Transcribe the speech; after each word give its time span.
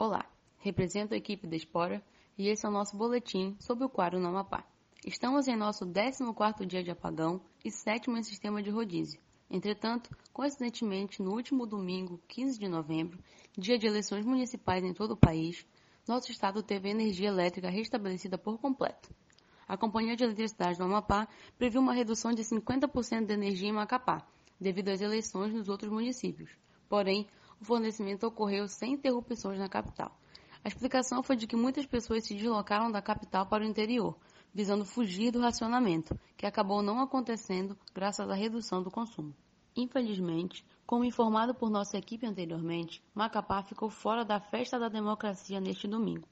Olá, 0.00 0.24
represento 0.58 1.12
a 1.12 1.16
equipe 1.16 1.44
da 1.48 1.56
Espora 1.56 2.00
e 2.38 2.46
esse 2.46 2.64
é 2.64 2.68
o 2.68 2.72
nosso 2.72 2.96
boletim 2.96 3.56
sobre 3.58 3.84
o 3.84 3.88
quadro 3.88 4.20
no 4.20 4.28
Amapá. 4.28 4.64
Estamos 5.04 5.48
em 5.48 5.56
nosso 5.56 5.84
14º 5.84 6.64
dia 6.64 6.84
de 6.84 6.92
apagão 6.92 7.40
e 7.64 7.70
sétimo 7.72 8.16
em 8.16 8.22
sistema 8.22 8.62
de 8.62 8.70
rodízio. 8.70 9.20
Entretanto, 9.50 10.16
coincidentemente, 10.32 11.20
no 11.20 11.32
último 11.32 11.66
domingo, 11.66 12.22
15 12.28 12.60
de 12.60 12.68
novembro, 12.68 13.18
dia 13.58 13.76
de 13.76 13.88
eleições 13.88 14.24
municipais 14.24 14.84
em 14.84 14.94
todo 14.94 15.14
o 15.14 15.16
país, 15.16 15.66
nosso 16.06 16.30
estado 16.30 16.62
teve 16.62 16.88
energia 16.88 17.26
elétrica 17.26 17.68
restabelecida 17.68 18.38
por 18.38 18.56
completo. 18.56 19.12
A 19.66 19.76
Companhia 19.76 20.14
de 20.14 20.22
Eletricidade 20.22 20.78
do 20.78 20.84
Amapá 20.84 21.26
previu 21.58 21.80
uma 21.80 21.92
redução 21.92 22.32
de 22.32 22.44
50% 22.44 23.26
de 23.26 23.34
energia 23.34 23.68
em 23.68 23.72
Macapá, 23.72 24.24
devido 24.60 24.90
às 24.90 25.00
eleições 25.00 25.52
nos 25.52 25.68
outros 25.68 25.90
municípios. 25.90 26.52
Porém, 26.88 27.26
o 27.60 27.64
fornecimento 27.64 28.26
ocorreu 28.26 28.68
sem 28.68 28.94
interrupções 28.94 29.58
na 29.58 29.68
capital. 29.68 30.16
A 30.64 30.68
explicação 30.68 31.22
foi 31.22 31.36
de 31.36 31.46
que 31.46 31.56
muitas 31.56 31.86
pessoas 31.86 32.24
se 32.24 32.34
deslocaram 32.34 32.90
da 32.90 33.00
capital 33.00 33.46
para 33.46 33.64
o 33.64 33.66
interior, 33.66 34.16
visando 34.52 34.84
fugir 34.84 35.30
do 35.30 35.40
racionamento, 35.40 36.18
que 36.36 36.46
acabou 36.46 36.82
não 36.82 37.00
acontecendo 37.00 37.78
graças 37.94 38.28
à 38.28 38.34
redução 38.34 38.82
do 38.82 38.90
consumo. 38.90 39.34
Infelizmente, 39.76 40.64
como 40.86 41.04
informado 41.04 41.54
por 41.54 41.70
nossa 41.70 41.96
equipe 41.96 42.26
anteriormente, 42.26 43.02
Macapá 43.14 43.62
ficou 43.62 43.88
fora 43.88 44.24
da 44.24 44.40
festa 44.40 44.78
da 44.78 44.88
democracia 44.88 45.60
neste 45.60 45.86
domingo. 45.86 46.26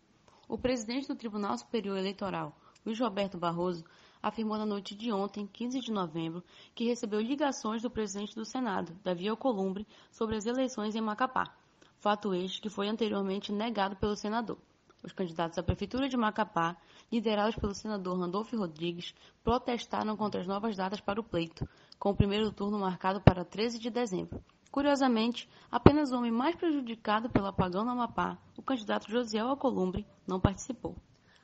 O 0.48 0.56
presidente 0.56 1.08
do 1.08 1.14
Tribunal 1.14 1.56
Superior 1.58 1.98
Eleitoral, 1.98 2.56
Luiz 2.86 3.00
Roberto 3.00 3.36
Barroso, 3.36 3.84
afirmou 4.22 4.56
na 4.56 4.64
noite 4.64 4.94
de 4.94 5.10
ontem, 5.10 5.44
15 5.44 5.80
de 5.80 5.90
novembro, 5.90 6.44
que 6.72 6.84
recebeu 6.84 7.20
ligações 7.20 7.82
do 7.82 7.90
presidente 7.90 8.36
do 8.36 8.44
Senado, 8.44 8.96
Davi 9.02 9.26
Alcolumbre, 9.26 9.84
sobre 10.08 10.36
as 10.36 10.46
eleições 10.46 10.94
em 10.94 11.00
Macapá. 11.00 11.52
Fato 11.98 12.32
este 12.32 12.60
que 12.60 12.70
foi 12.70 12.86
anteriormente 12.86 13.50
negado 13.50 13.96
pelo 13.96 14.14
senador. 14.14 14.56
Os 15.02 15.12
candidatos 15.12 15.58
à 15.58 15.64
Prefeitura 15.64 16.08
de 16.08 16.16
Macapá, 16.16 16.76
liderados 17.10 17.56
pelo 17.56 17.74
senador 17.74 18.20
Randolfo 18.20 18.56
Rodrigues, 18.56 19.12
protestaram 19.42 20.16
contra 20.16 20.40
as 20.40 20.46
novas 20.46 20.76
datas 20.76 21.00
para 21.00 21.20
o 21.20 21.24
pleito, 21.24 21.68
com 21.98 22.10
o 22.10 22.16
primeiro 22.16 22.52
turno 22.52 22.78
marcado 22.78 23.20
para 23.20 23.44
13 23.44 23.80
de 23.80 23.90
dezembro. 23.90 24.40
Curiosamente, 24.70 25.48
apenas 25.72 26.12
o 26.12 26.18
homem 26.18 26.30
mais 26.30 26.54
prejudicado 26.54 27.28
pelo 27.30 27.46
apagão 27.46 27.84
no 27.84 27.90
Amapá, 27.90 28.38
o 28.56 28.62
candidato 28.62 29.10
Josiel 29.10 29.48
Alcolumbre, 29.48 30.06
não 30.24 30.38
participou. 30.38 30.94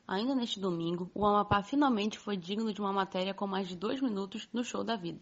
Ainda 0.07 0.35
neste 0.35 0.59
domingo, 0.59 1.11
o 1.15 1.25
Amapá 1.25 1.63
finalmente 1.63 2.19
foi 2.19 2.37
digno 2.37 2.73
de 2.73 2.81
uma 2.81 2.93
matéria 2.93 3.33
com 3.33 3.47
mais 3.47 3.69
de 3.69 3.77
dois 3.77 4.01
minutos 4.01 4.49
no 4.53 4.65
Show 4.65 4.83
da 4.83 4.97
Vida. 4.97 5.21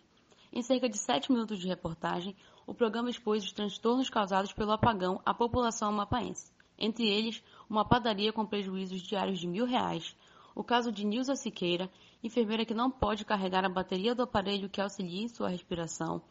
Em 0.52 0.62
cerca 0.62 0.88
de 0.88 0.98
sete 0.98 1.30
minutos 1.30 1.58
de 1.58 1.68
reportagem, 1.68 2.34
o 2.66 2.74
programa 2.74 3.10
expôs 3.10 3.44
os 3.44 3.52
transtornos 3.52 4.10
causados 4.10 4.52
pelo 4.52 4.72
apagão 4.72 5.20
à 5.24 5.32
população 5.32 5.90
amapaense. 5.90 6.50
Entre 6.78 7.06
eles, 7.06 7.42
uma 7.68 7.84
padaria 7.84 8.32
com 8.32 8.46
prejuízos 8.46 9.02
diários 9.02 9.38
de 9.38 9.46
mil 9.46 9.66
reais, 9.66 10.16
o 10.54 10.64
caso 10.64 10.90
de 10.90 11.04
Nilza 11.04 11.36
Siqueira, 11.36 11.90
enfermeira 12.22 12.64
que 12.64 12.74
não 12.74 12.90
pode 12.90 13.24
carregar 13.24 13.64
a 13.64 13.68
bateria 13.68 14.14
do 14.14 14.22
aparelho 14.22 14.68
que 14.68 14.80
auxilia 14.80 15.22
em 15.22 15.28
sua 15.28 15.48
respiração, 15.48 16.22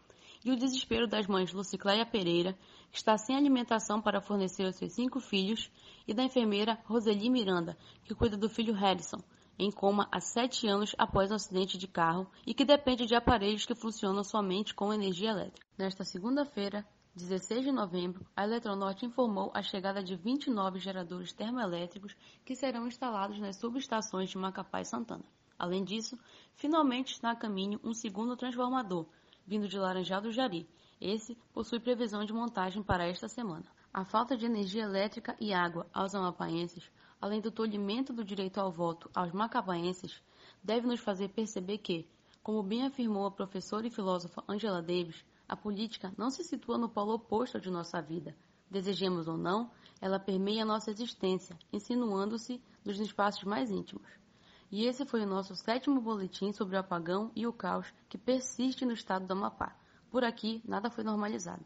e 0.43 0.51
o 0.51 0.55
desespero 0.55 1.07
das 1.07 1.27
mães 1.27 1.51
Lucicléia 1.51 2.05
Pereira, 2.05 2.57
que 2.91 2.97
está 2.97 3.17
sem 3.17 3.35
alimentação 3.35 4.01
para 4.01 4.21
fornecer 4.21 4.65
aos 4.65 4.75
seus 4.75 4.93
cinco 4.93 5.19
filhos, 5.19 5.69
e 6.07 6.13
da 6.13 6.23
enfermeira 6.23 6.79
Roseli 6.85 7.29
Miranda, 7.29 7.77
que 8.03 8.15
cuida 8.15 8.35
do 8.35 8.49
filho 8.49 8.73
Harrison, 8.73 9.21
em 9.59 9.69
coma 9.69 10.07
há 10.11 10.19
sete 10.21 10.67
anos 10.67 10.95
após 10.97 11.29
um 11.29 11.35
acidente 11.35 11.77
de 11.77 11.87
carro 11.87 12.27
e 12.47 12.53
que 12.53 12.63
depende 12.63 13.05
de 13.05 13.13
aparelhos 13.13 13.65
que 13.65 13.75
funcionam 13.75 14.23
somente 14.23 14.73
com 14.73 14.93
energia 14.93 15.31
elétrica. 15.31 15.67
Nesta 15.77 16.03
segunda-feira, 16.03 16.87
16 17.13 17.65
de 17.65 17.71
novembro, 17.71 18.25
a 18.35 18.45
Eletronorte 18.45 19.05
informou 19.05 19.51
a 19.53 19.61
chegada 19.61 20.01
de 20.01 20.15
29 20.15 20.79
geradores 20.79 21.33
termoelétricos 21.33 22.15
que 22.45 22.55
serão 22.55 22.87
instalados 22.87 23.39
nas 23.39 23.57
subestações 23.57 24.29
de 24.29 24.37
Macapá 24.37 24.79
e 24.79 24.85
Santana. 24.85 25.25
Além 25.57 25.83
disso, 25.83 26.17
finalmente 26.55 27.11
está 27.11 27.31
a 27.31 27.35
caminho 27.35 27.79
um 27.83 27.93
segundo 27.93 28.37
transformador, 28.37 29.05
vindo 29.49 29.67
de 29.67 29.79
Laranjal 29.79 30.21
do 30.21 30.31
Jari. 30.31 30.69
Esse 31.01 31.35
possui 31.51 31.79
previsão 31.79 32.23
de 32.23 32.31
montagem 32.31 32.83
para 32.83 33.07
esta 33.07 33.27
semana. 33.27 33.65
A 33.91 34.05
falta 34.05 34.37
de 34.37 34.45
energia 34.45 34.83
elétrica 34.83 35.35
e 35.39 35.51
água 35.51 35.87
aos 35.91 36.13
amapaenses, 36.13 36.83
além 37.19 37.41
do 37.41 37.49
tolhimento 37.49 38.13
do 38.13 38.23
direito 38.23 38.59
ao 38.59 38.71
voto 38.71 39.09
aos 39.11 39.31
macapaenses, 39.31 40.21
deve 40.63 40.85
nos 40.85 40.99
fazer 40.99 41.29
perceber 41.29 41.79
que, 41.79 42.07
como 42.43 42.61
bem 42.61 42.85
afirmou 42.85 43.25
a 43.25 43.31
professora 43.31 43.87
e 43.87 43.89
filósofa 43.89 44.43
Angela 44.47 44.83
Davis, 44.83 45.25
a 45.47 45.57
política 45.57 46.13
não 46.15 46.29
se 46.29 46.43
situa 46.43 46.77
no 46.77 46.87
polo 46.87 47.15
oposto 47.15 47.59
de 47.59 47.71
nossa 47.71 47.99
vida. 47.99 48.37
Desejemos 48.69 49.27
ou 49.27 49.35
não, 49.35 49.71
ela 49.99 50.19
permeia 50.19 50.63
nossa 50.63 50.91
existência, 50.91 51.57
insinuando-se 51.73 52.61
nos 52.85 52.99
espaços 52.99 53.43
mais 53.45 53.71
íntimos. 53.71 54.07
E 54.71 54.85
esse 54.85 55.05
foi 55.05 55.21
o 55.21 55.27
nosso 55.27 55.55
sétimo 55.55 55.99
boletim 55.99 56.51
sobre 56.51 56.75
o 56.75 56.79
apagão 56.79 57.31
e 57.35 57.47
o 57.47 57.53
caos 57.53 57.93
que 58.07 58.17
persiste 58.17 58.85
no 58.85 58.93
estado 58.93 59.25
do 59.25 59.31
Amapá. 59.33 59.75
Por 60.11 60.23
aqui, 60.23 60.61
nada 60.65 60.89
foi 60.89 61.03
normalizado. 61.03 61.65